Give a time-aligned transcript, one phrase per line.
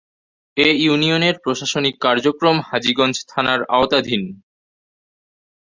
[0.57, 4.23] এ ইউনিয়নের প্রশাসনিক কার্যক্রম হাজীগঞ্জ থানার আওতাধীন।